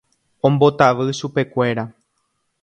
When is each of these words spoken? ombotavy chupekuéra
ombotavy 0.47 1.05
chupekuéra 1.17 1.83